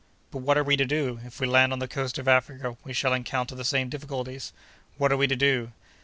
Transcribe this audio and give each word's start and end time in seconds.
"But 0.31 0.39
what 0.39 0.57
are 0.57 0.63
we 0.63 0.75
to 0.77 0.83
do? 0.83 1.19
If 1.23 1.39
we 1.39 1.45
land 1.45 1.71
on 1.71 1.77
the 1.77 1.87
coast 1.87 2.17
of 2.17 2.27
Africa, 2.27 2.75
we 2.83 2.91
shall 2.91 3.13
encounter 3.13 3.53
the 3.53 3.63
same 3.63 3.87
difficulties. 3.87 4.51
What 4.97 5.11
are 5.11 5.17
we 5.17 5.27
to 5.27 5.35
do?" 5.35 5.73